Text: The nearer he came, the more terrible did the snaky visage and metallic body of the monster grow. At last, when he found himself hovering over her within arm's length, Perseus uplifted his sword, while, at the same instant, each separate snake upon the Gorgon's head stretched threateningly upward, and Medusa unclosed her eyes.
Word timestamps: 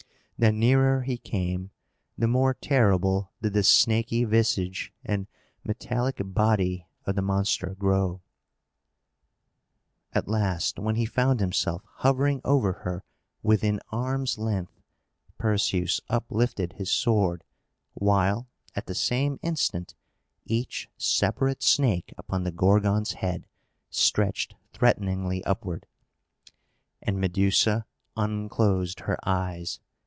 The 0.37 0.51
nearer 0.51 1.03
he 1.03 1.19
came, 1.19 1.69
the 2.17 2.27
more 2.27 2.55
terrible 2.55 3.31
did 3.43 3.53
the 3.53 3.61
snaky 3.61 4.23
visage 4.23 4.91
and 5.05 5.27
metallic 5.63 6.19
body 6.25 6.87
of 7.05 7.13
the 7.15 7.21
monster 7.21 7.75
grow. 7.77 8.23
At 10.13 10.27
last, 10.27 10.79
when 10.79 10.95
he 10.95 11.05
found 11.05 11.41
himself 11.41 11.83
hovering 11.97 12.41
over 12.43 12.73
her 12.73 13.03
within 13.43 13.81
arm's 13.91 14.39
length, 14.39 14.81
Perseus 15.37 16.01
uplifted 16.09 16.73
his 16.73 16.89
sword, 16.89 17.43
while, 17.93 18.49
at 18.75 18.87
the 18.87 18.95
same 18.95 19.37
instant, 19.43 19.93
each 20.47 20.89
separate 20.97 21.61
snake 21.61 22.15
upon 22.17 22.45
the 22.45 22.51
Gorgon's 22.51 23.11
head 23.13 23.45
stretched 23.91 24.55
threateningly 24.73 25.43
upward, 25.43 25.85
and 26.99 27.21
Medusa 27.21 27.85
unclosed 28.17 29.01
her 29.01 29.19
eyes. 29.23 29.79